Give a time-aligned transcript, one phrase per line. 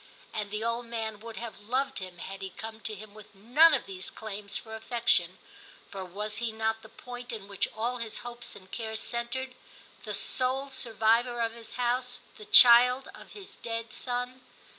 [0.33, 3.75] And the old man would have loved him had he come to him with none
[3.75, 5.37] of these claims for affection,
[5.91, 9.53] for was he not the point in which all his hopes and cares centred,
[10.03, 14.41] the sole survivor of his house, the child of his dead son